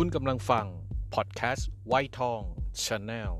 [0.00, 0.66] คุณกำลังฟัง
[1.14, 2.40] พอดแคสต์ไวท์ทอง
[2.84, 3.32] channel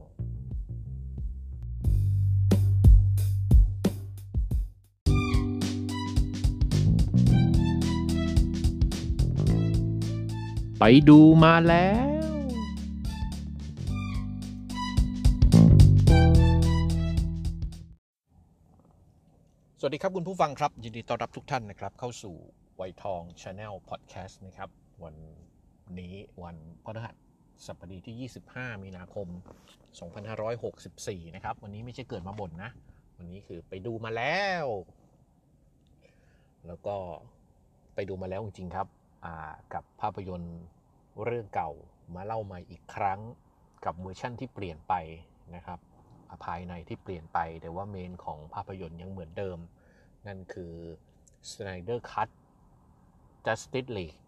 [10.78, 12.16] ไปดูมาแล้ว
[19.78, 22.34] สวัสดีครับคุณผู้ฟังครับ ยินดีต้อนรับทุกท่านนะครับ เข้าสู่
[22.76, 24.70] ไวท์ทอง channel podcast นะครับ
[25.04, 25.16] วัน
[26.00, 27.10] นี้วันพฤหั
[27.66, 29.28] สบดีที่ 25 มีนาคม
[30.52, 32.70] 2564 นะครับ วันนี้ไม่ใช่เกิดมาบ่นนะ
[33.18, 34.66] วันนี้คือไปดูมาแล้ว
[36.66, 36.96] แล้วก็
[37.94, 38.88] ไปดูมาแล้วจริงๆครับ
[39.74, 40.60] กับภาพยนตร์
[41.24, 41.70] เรื่องเก่า
[42.14, 43.20] มาเล่าใหม่อีกครั้ง
[43.84, 44.94] กับเวอร์ชั่นที่เปลี่ยนไป
[45.54, 45.78] นะครับ
[46.44, 49.58] ภายในที่เปลี่ยนไปแต่ว่า main ของภาพยนตร์ยังเหมือนเดิม
[50.26, 50.74] นั่นคือ
[51.50, 52.28] Snyder Cut
[53.46, 54.18] Justice League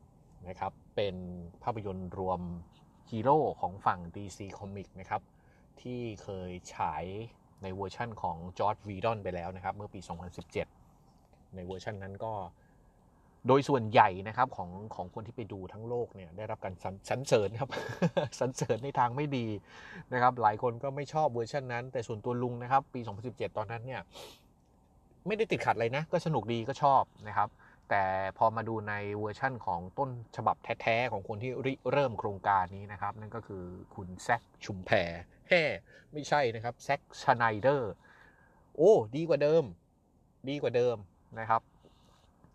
[0.49, 1.17] นะครับ เป็น
[1.63, 2.41] ภาพยนตร์รวม
[3.11, 5.23] ฮีโร่ของฝั่ง DC Comics นะครับ
[5.81, 7.05] ที่เคยฉาย
[7.63, 10.01] ในเวอร์ชั่นของจอสส์ วีดอนไปแล้วนะครับ เมื่อปี
[10.77, 12.33] 2017 ในเวอร์ชันนั้นก็
[13.47, 16.75] โดยส่วนใหญ่นะครับของของคนที่ไปดูทั้งโลกเนี่ยได้รับการ
[17.09, 17.71] สรรเสริญครับ
[18.41, 19.47] สรรเสริญในทางไม่ดี
[20.13, 24.01] นะครับ หลายคนก็ไม่ชอบเวอร์ชันนั้น แต่ส่วนตัวลุงนะครับ ปี 2017 ตอนนั้นเนี่ย
[25.27, 27.49] ไม่ได้ติดขัดอะไรนะ ก็สนุกดีก็ชอบนะครับ
[27.91, 28.05] แต่
[28.39, 31.53] พอมาดูในเวอร์ชั่นของต้นฉบับแท้ ๆ ของคนที่
[31.93, 35.13] เริ่มโครงการนี้นะครับ นั่นก็คือคุณแซคชุมแพร
[35.49, 35.63] แฮ่
[36.13, 37.93] ไม่ใช่นะครับแซคชไนเดอร์
[38.77, 39.65] โอ้ ดีกว่าเดิม
[40.49, 40.97] ดีกว่าเดิม
[41.39, 41.63] นะครับ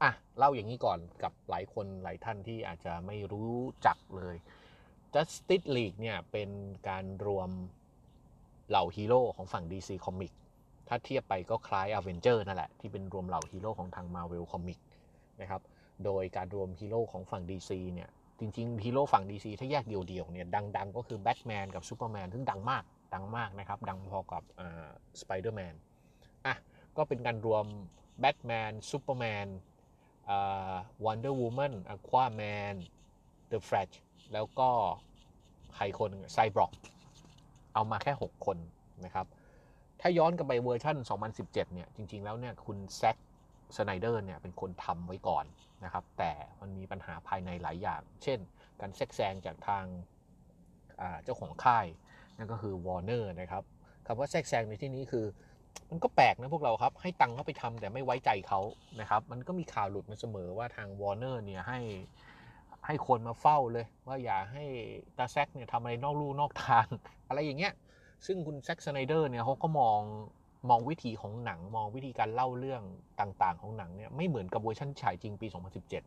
[0.02, 4.36] อะเล่าอย่างนี้ก่อนกับหลายคนหลายท่านที่อาจจะไม่รู้จักเลย
[5.14, 6.50] Justice League เนี่ย เป็น
[6.90, 7.50] การรวม
[8.70, 10.38] เหล่าฮีโร่ของฝั่ง DC Comics
[10.88, 14.84] ถ้าเทียบไปก็คล้าย Avenger นั่นแหละ ที่เป็นรวมเหล่าฮีโร่ของทาง Marvel Comics
[15.42, 15.62] นะครับ
[16.06, 20.48] โดยการรวมฮีโร่ของฝั่ง DC เนี่ย จริงๆฮีโร่ฝั่ง DC ถ้าแยกเดี่ยวๆเนี่ย
[20.78, 24.44] ดังๆ ก็คือแบทแมนกับซูเปอร์แมนซึ่งดังมาก ดังมากนะครับ ดังพอกับ
[25.22, 25.76] สไปเดอร์แมน
[26.46, 26.56] อะ
[26.98, 27.66] ก็เป็นการรวม
[28.20, 29.48] แบทแมนซูเปอร์แมน
[31.06, 32.44] วันเดอร์วูแมนอะควาแม
[32.74, 32.76] น
[33.48, 33.92] เดอะแฟลช
[34.34, 34.70] แล้วก็
[35.76, 36.72] ใครคนไซบอร์ก
[37.74, 38.58] เอามาแค่ 6 คน
[39.06, 39.26] นะครับ
[40.02, 40.96] ถ้าย้อนกลับไปเวอร์ชัน
[41.30, 43.18] 2017 เนี่ย จริง ๆ แล้วเนี่ย คุณแซค
[43.78, 45.46] สไนเดอร์เนี่ยเป็นคนทำไว้ก่อน
[45.84, 48.40] นะครับ แต่มันมีปัญหาภายในหลายอย่าง เช่น
[48.82, 49.86] การแทรกแซงจากทาง
[51.24, 51.86] เจ้าของค่าย
[52.38, 53.64] นั่นก็คือวอร์เนอร์นะครับ
[54.06, 55.26] คำว่าแทรกแซงในที่นี้คือ
[55.90, 58.62] มันก็แปลกนะพวกเราครับ ให้ตังค์เขาไปทำแต่ไม่ไว้ใจเขา
[59.02, 61.80] นะครับ มันก็มีข่าวหลุดมาเสมอว่าทางวอร์เนอร์เนี่ยให้
[62.86, 64.64] ให้คนมาเฝ้าเลย ว่าอย่าให้
[65.18, 66.88] ตาแซกเนี่ยทำอะไรนอกลู่นอกทาง
[67.28, 67.74] อะไรอย่างเงี้ย
[68.26, 70.00] ซึ่งคุณแซกสไนเดอร์เนี่ยเขาก็มอง
[70.70, 72.82] มองวิธีของหนังมองวิธีการเล่าเรื่อง
[73.22, 75.48] ต่างๆ ของหนังเนี่ยไม่เหมือนกับเวอร์ชันฉายจริงปี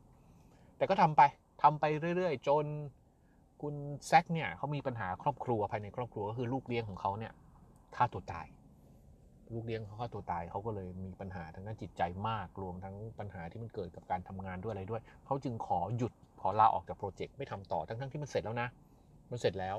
[0.09, 1.23] 2017 แต่ก็ทำไป
[1.63, 1.85] ทำไป
[2.17, 2.67] เรื่อยๆ จน
[3.63, 3.75] คุณ
[4.07, 7.33] แซกเนี่ยเขามีปัญหาครอบครัวภายในครอบครัวก็คือลูกเลี้ยงของเขาเนี่ย
[7.97, 8.47] ฆ่าตัวตาย
[9.53, 18.69] ลูกเลี้ยงเขาฆ่าตัวตายเขาก็เลยมีปัญหาทางด้านจิตใจมากรวมทั้งปัญหาที่มันเกิดกับการทำงานด้วยอะไรด้วยเขาจึงขอหยุดขอลาออกจากโปรเจกต์ไม่ทำต่อทั้งๆที่มันเสร็จแล้วนะ
[19.31, 19.77] มันเสร็จแล้ว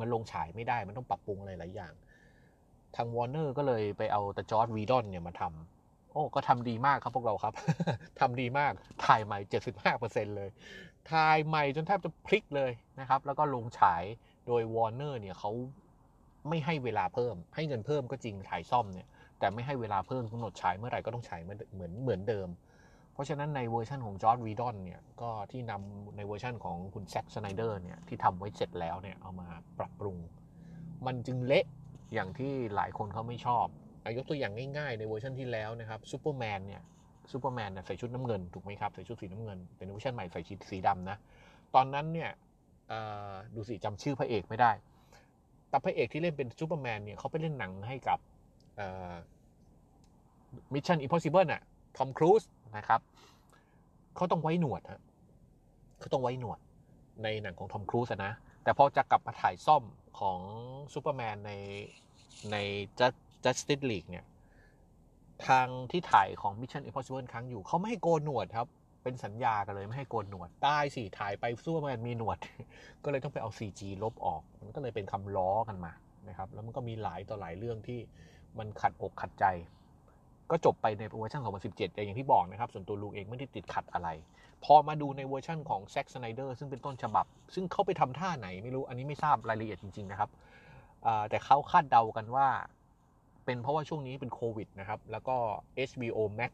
[0.00, 1.92] มันลงฉายไม่ได้มันต้องปรับปรุงอะไรหลายอย่าง
[2.96, 7.54] ทางวอร์เนอร์ก็เลยไปเอาตาจอสส์ วีดอนเนี่ยมาทำโอ้ก็ทำดีมากครับพวกเราครับ
[8.20, 8.72] ทำดีมาก
[9.06, 9.38] ถ่ายใหม่
[9.88, 10.50] 75%เลย
[11.12, 14.02] ถ่ายใหม่จนแทบจะพลิกเลยนะครับ แล้วก็ลงฉาย
[14.46, 15.50] โดยวอร์เนอร์เนี่ยเขา
[16.48, 22.48] ไม่ให้เวลาเพิ่ม ให้เงินเพิ่มก็จริงถ่ายซ่อมเนี่ย แต่ไม่ให้เวลาเพิ่มกำหนดฉายเมื่อไหร่ก็ต้องฉายเหมือนเหมือนเดิม
[23.12, 29.48] เพราะฉะนั้นในเวอร์ชันของจอสส์ วีดอนเนี่ยก็ที่นำในเวอร์ชันของคุณแซ็กสไนเดอร์เนี่ยที่ทำไว้เสร็จแล้วเนี่ยเอามา
[29.78, 30.16] ปรับปรุง
[31.06, 31.64] มันจึงเละ
[32.14, 33.66] อย่างที่หลายคนเขาไม่ชอบ
[34.16, 36.82] ยกตัวอย่างง่ายๆ ในเวอร์ชันที่แล้วนะครับซูเปอร์แมนเนี่ย
[37.32, 41.16] ซูเปอร์แมนใส่ชุดน้ำเงินถูกไหมครับ ใส่ชุดสีน้ำเงินแต่ในเวอร์ชันใหม่ใส่ชุดสีดำนะ
[41.74, 42.30] ตอนนั้นเนี่ย
[43.54, 44.72] ดูสิจำชื่อพระเอกไม่ได้
[45.68, 48.18] แต่พระเอกที่เล่นเป็นซูเปอร์แมนเนี่ยเขาไปเล่นหนังให้กับ
[50.74, 51.62] Mission Impossible น่ะ
[51.96, 52.42] ทอมครูซ
[52.76, 53.00] นะครับ
[54.16, 55.00] เขาต้องไว้หนวดฮะ
[56.00, 56.58] เขาต้องไว้หนวด
[57.22, 58.32] ในหนังของทอมครูซนะ
[58.68, 59.84] แต่พอจะกลับมาถ่ายซ่อม
[60.20, 60.38] ของ
[60.94, 61.52] ซูเปอร์แมนใน
[62.52, 62.56] ใน
[63.44, 64.26] Justice League เนี่ย
[65.48, 68.68] ทางที่ถ่ายของ Mission Impossible ค้างอยู่ เขาไม่ให้โกนหนวดครับ
[69.02, 72.38] เป็นสัญญากันเลยไม่ให้โกนหนวด ได้สิ ถ่ายไปซูเปอร์แมนมีหนวด
[73.04, 75.92] ก็เลยต้องไปเอา CG ลบออก มันก็เลยเป็นคำล้อกันมา
[76.28, 78.00] นะครับ แล้วมันก็มีหลายต่อหลายเรื่องที่
[78.58, 79.44] มันขัดอกขัดใจ
[80.50, 84.08] ก็จบไปในเวอร์ชัน2017 แต่อย่างที่บอกนะครับ ส่วนตัวลุงเองไม่ได้ติดขัดอะไร
[84.64, 90.30] พอมาดูในเวอร์ชั่นของแซ็กสไนเดอร์ซึ่งเป็นต้นฉบับ ซึ่งเขาไปทำท่าไหนไม่รู้อันนี้ไม่ทราบรายละเอียดจริงๆนะครับ
[91.30, 92.46] แต่เขาคาดเดากันว่า
[93.44, 95.36] เป็นเพราะว่าช่วงนี้เป็นโควิดนะครับ แล้วก็
[95.88, 96.52] HBO Max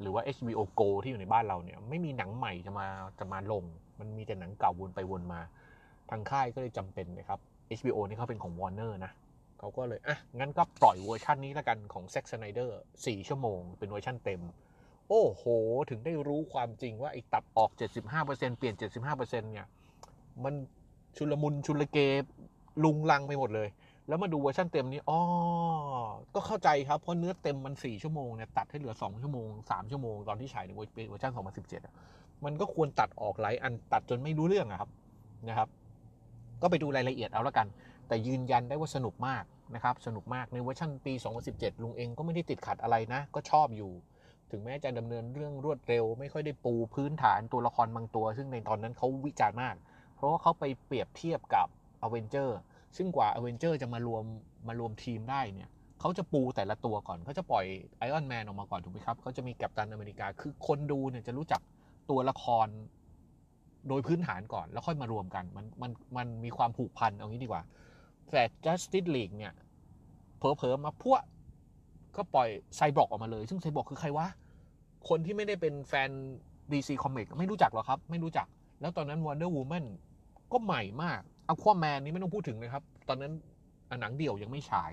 [0.00, 2.86] หรือว่า HBO Go ที่อยู่ในบ้านเราเนี่ยไม่มีหนังใหม่จะมา
[3.18, 3.64] จะมาลง
[3.98, 5.40] มันมีแต่หนังเก่าวนไปวนมา
[6.10, 7.40] ทางค่ายก็เลยจำเป็นนะครับ
[7.78, 9.12] HBO นี่เขาเป็นของ Warner นะ
[9.58, 12.70] เขาก็เลย อะ งั้นก็ปล่อยเวอร์ชันนี้ละกันของ Zack Snyder
[13.04, 14.42] 4 ชั่วโมง เป็นเวอร์ชันเต็ม
[15.08, 15.44] โอ้โห
[15.90, 17.70] ถึงได้รู้ความจริงว่าไอ้ตัดออก
[18.14, 18.74] 75%เปลี่ยน
[19.12, 19.66] 75%เนี่ย
[20.44, 20.54] มัน
[21.16, 21.98] ชุลมุนชุลเก
[22.84, 23.68] ลุงลังไปหมดเลย
[24.08, 25.20] แล้วมาดูเวอร์ชันเต็มนี้อ๋อ
[26.34, 31.32] ก็เข้าใจครับ เพราะเนื้อเต็มมัน 4 ชั่วโมงเนี่ยตัดให้เหลือ 2 ชั่วโมง 3 ชั่วโมง ตอนที่ฉายในเวอร์ชัน
[31.86, 34.90] 2017 มันก็ควรตัดออกหลายอันตัดจนไม่รู้เรื่องอะครับ
[35.48, 35.68] นะครับ
[36.62, 37.66] ก็ไปดูรายละเอียดเอาละกัน
[38.08, 39.44] แต่ยืนยันได้ว่าสนุกมาก
[39.74, 41.12] นะครับ สนุกมากในเวอร์ชันปี
[41.48, 43.92] 2017 ลุงเองก็ไม่ได้ติดขัดอะไรนะ ก็ชอบอยู่
[44.50, 49.74] ถึงแม้จะดำเนินเรื่องรวดเร็ว ไม่ค่อยได้ปูพื้นฐานตัวละครบางตัว ซึ่งในตอนนั้นเขาวิจารณ์มาก
[50.14, 51.66] เพราะว่าเขาไปเปรียบเทียบกับ
[52.02, 52.58] อเวนเจอร์
[52.96, 54.24] ซึ่งกว่าอเวนเจอร์จะมารวม
[54.68, 55.70] มารวมทีมได้เนี่ย
[56.00, 57.64] เขาจะปูแต่ละตัวก่อนเขาจะปล่อย
[57.98, 61.60] ไอออนแมนออกมาก่อนถูกไหมครับเขาจะมีกัปตันอเมริกา คือคนดูเนี่ยจะรู้จัก
[62.10, 62.66] ตัวละคร
[63.88, 67.62] โดยพื้นฐานก่อนแล้วค่อยมารวมกัน มันมันมันมีความผูกพันเอางี้ดีกว่า
[68.32, 69.54] แต่ Justice League เนี่ย
[70.38, 71.22] พอพอมาปุ๊บ
[72.16, 74.26] ก็ปล่อยไซบอร์กออกมาเลย ซึ่งไซบอร์กคือใครวะ
[75.08, 76.10] คนที่ไม่ได้เป็นแฟน
[76.72, 78.46] DC Comics ไม่รู้จักหรอครับ ไม่รู้จัก
[78.80, 79.84] แล้วตอนนั้น Wonder Woman
[80.52, 83.32] ก็ใหม่มากเอาควาแมนนี่ไม่ต้องพูดถึงเลยครับ ตอนนั้น
[84.00, 84.92] หนังเดี่ยวยังไม่ฉาย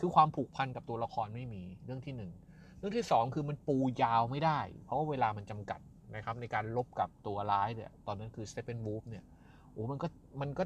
[0.00, 2.32] คือความผูกพันกับตัวละครไม่มีเรื่องที่หนึ่ง
[2.78, 5.80] เรื่องที่สองคือมันปูยาวไม่ได้ เพราะว่าเวลามันจำกัด
[6.16, 9.24] นะครับในการรบกับตัวร้ายเนี่ยตอนนั้นคือสเตพเพนวูล์ฟเนี่ย
[9.72, 10.08] โอ้มันก็
[10.40, 10.64] มันก็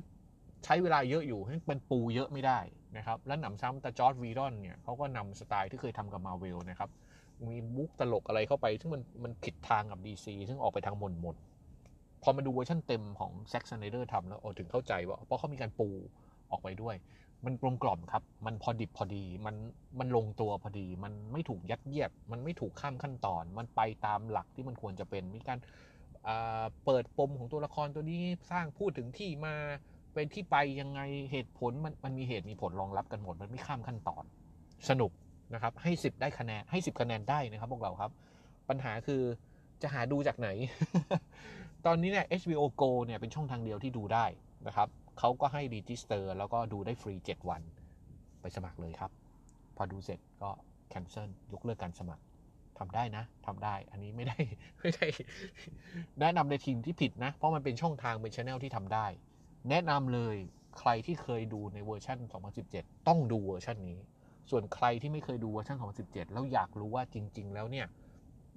[0.65, 2.59] ใช้เวลาเยอะอยู่ให้มันปูเยอะไม่ได้
[2.97, 6.91] นะครับ แล้วหนำซ้ำแต่จอร์ดวีดอนเนี่ยเขาก็นำสไตล์ที่เคยทำกับมาเวลนะครับ
[7.47, 11.37] มีมุกตลกอะไรเข้าไป ซึ่งมันมันผิดทางกับ DC ซึ่งออกไปทางหม่นหมอง
[12.23, 15.89] พอมาดูเวอร์ชันเต็มของแซ็กสไนเดอร์ทำแล้วโอ้ถึงเข้าใจว่าเพราะเขามีการปู
[16.51, 16.95] ออกไปด้วย
[17.45, 19.57] มันกลมกล่อมครับ มันพอดิบพอดี มัน
[19.99, 25.59] มันลงตัวพอดี มันไม่ถูกยัดเยียด มันไม่ถูกข้ามขั้นตอน มันไปตามหลักที่มันควรจะเป็น มีการ
[26.85, 29.55] เปิดปมของตัวละครตัวนี้สร้างพูดถึงที่มา
[30.15, 31.01] เป็นที่ไปยังไง
[31.33, 34.25] เหตุผลมันมันมีเหตุมีผลรองรับกันหมด มันไม่ข้ามขั้นตอน
[34.89, 35.11] สนุก
[35.55, 38.11] นะครับ ให้สิบได้คะแนนให้สิบคะแนนได้นะครับพวกเราครับ
[38.69, 39.23] ปัญหาคือ
[39.83, 40.49] จะหาดูจากไหน
[41.87, 44.27] ตอนนี้เนี่ย HBO Go เนี่ยเป็นช่องทางเดียวที่ดูได้
[44.67, 44.89] นะครับ
[45.19, 47.63] เขาก็ให้รีจิสเตอร์แล้วก็ดูได้ฟรี 7 วัน
[48.41, 49.11] ไปสมัครเลยครับ
[49.77, 50.51] พอดูเสร็จก็
[50.89, 52.23] แคนเซิลยกเลิกการสมัคร
[52.79, 54.39] ทำได้นะทำได้อันนี้ไม่ได้
[54.81, 55.07] ไม่ได้
[56.21, 59.07] แนะนำในทีมที่ผิดนะ เพราะมันเป็นช่องทางเป็นช anel ที่ทำได้
[59.71, 60.37] แนะนำเลย
[60.79, 62.19] ใครที่เคยดูในเวอร์ชัน
[62.63, 64.01] 2017 ต้องดูเวอร์ชันนี้
[64.51, 67.87] ส่วนใครที่ไม่เคยดูเวอร์ชัน2017 แล้วอยากรู้ว่าจริง ๆ แล้วเนี่ย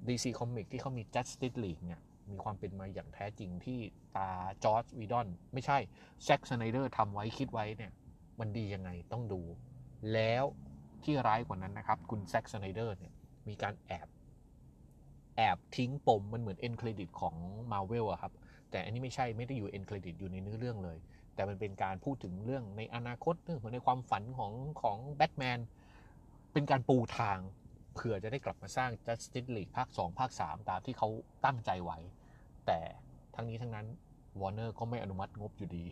[0.07, 2.00] DC Comics ที่เขามี Justice League เนี่ย
[2.31, 3.80] มีความเป็นมาอย่างแท้จริงที่
[4.15, 4.30] ตา
[4.63, 5.77] จอร์จวีดอนไม่ใช่
[6.24, 7.92] แซ็กสไนเดอร์ทำไว้คิดไว้เนี่ย
[8.39, 9.42] มันดียังไงต้องดู
[10.13, 10.45] แล้ว
[11.03, 13.13] ที่ร้ายกว่านั้นนะครับ คุณแซ็กสไนเดอร์เนี่ย
[13.48, 14.07] มีการแอบ
[15.38, 17.36] แอบทิ้งปมมันเหมือน end credit ของ
[17.71, 18.33] Marvel อะครับ
[18.71, 20.97] แต่อันนี้ไม่ใช่ไม่ได้อยู่ end credit อยู่ในเนื้อเรื่องเลย
[21.35, 25.59] แต่มันเป็นการพูดถึงเรื่องในอนาคตเรื่องในความฝันของของแบทแมน
[26.53, 27.37] เป็นการปูทาง
[27.93, 31.09] เผื่อจะได้กลับมาสร้าง Justice League ภาค 2 ภาค 3 ตามที่เขา
[31.45, 31.97] ตั้งใจไว้
[32.67, 32.79] แต่
[33.35, 33.87] ทั้งนี้ทั้งนั้น
[34.41, 35.83] Warner ก็ไม่อนุมัติงบอยู่ดี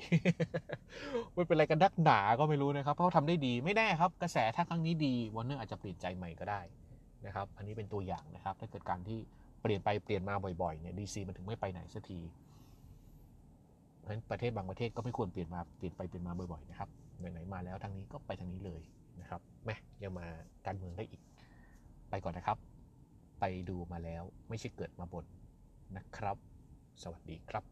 [1.36, 6.62] มันเป็นอะไรกันนักหนาก็ไม่รู้นะครับ เพราะทำได้ดีไม่แน่ครับ กระแสถ้าครั้งนี้ดี Warner อร์อาจจะเปลี่ยนใจใหม่ก็ได้
[7.26, 9.20] นะครับ อันนี้เป็นตัวอย่างนะครับ ถ้าเกิดการที่
[9.62, 12.20] เปลี่ยนไปเปลี่ยนมาบ่อยๆเนี่ย DC มันถึงไม่ไปไหนสักที
[14.06, 18.82] เพราะฉะนั้นประเทศบางประเทศก็ไม่ควรเปลี่ยนมาเปลี่ยนไปเปลี่ยนมาบ่อยๆนะครับไหนๆมาแล้วทางนี้ก็ไปทางนี้เลย
[19.22, 20.26] นะครับแม่ยังมา
[20.66, 21.22] การเมืองได้อีก
[22.10, 22.58] ไปก่อนนะครับ
[23.40, 25.26] ไปดูมาแล้วไม่ใช่เกิดมาบน
[25.98, 26.38] นะครับ
[27.04, 27.64] สวัสดีครับ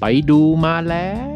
[0.00, 1.35] ไปดูมาแล้ว